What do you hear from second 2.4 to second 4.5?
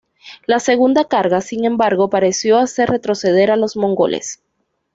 hacer retroceder a los mongoles.